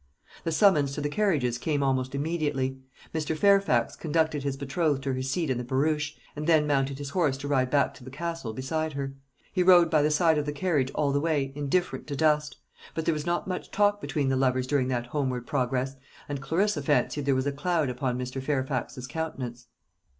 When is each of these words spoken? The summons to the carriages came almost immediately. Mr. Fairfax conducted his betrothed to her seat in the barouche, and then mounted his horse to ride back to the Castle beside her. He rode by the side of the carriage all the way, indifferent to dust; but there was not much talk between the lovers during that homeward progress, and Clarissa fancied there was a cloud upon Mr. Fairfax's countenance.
The 0.45 0.51
summons 0.51 0.93
to 0.93 1.01
the 1.01 1.09
carriages 1.09 1.59
came 1.59 1.83
almost 1.83 2.15
immediately. 2.15 2.79
Mr. 3.13 3.37
Fairfax 3.37 3.95
conducted 3.95 4.41
his 4.41 4.57
betrothed 4.57 5.03
to 5.03 5.13
her 5.13 5.21
seat 5.21 5.51
in 5.51 5.59
the 5.59 5.63
barouche, 5.63 6.13
and 6.35 6.47
then 6.47 6.65
mounted 6.65 6.97
his 6.97 7.11
horse 7.11 7.37
to 7.37 7.47
ride 7.47 7.69
back 7.69 7.93
to 7.93 8.03
the 8.03 8.09
Castle 8.09 8.51
beside 8.51 8.93
her. 8.93 9.13
He 9.53 9.61
rode 9.61 9.91
by 9.91 10.01
the 10.01 10.09
side 10.09 10.39
of 10.39 10.47
the 10.47 10.51
carriage 10.53 10.89
all 10.95 11.11
the 11.11 11.19
way, 11.21 11.51
indifferent 11.53 12.07
to 12.07 12.15
dust; 12.15 12.57
but 12.95 13.05
there 13.05 13.13
was 13.13 13.27
not 13.27 13.45
much 13.47 13.69
talk 13.69 14.01
between 14.01 14.29
the 14.29 14.35
lovers 14.35 14.65
during 14.65 14.87
that 14.87 15.05
homeward 15.05 15.45
progress, 15.45 15.95
and 16.27 16.41
Clarissa 16.41 16.81
fancied 16.81 17.27
there 17.27 17.35
was 17.35 17.45
a 17.45 17.51
cloud 17.51 17.87
upon 17.87 18.17
Mr. 18.17 18.41
Fairfax's 18.41 19.05
countenance. 19.05 19.67